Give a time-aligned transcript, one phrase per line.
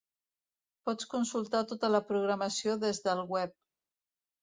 [0.89, 3.59] Pots consultar tota la programació des del web.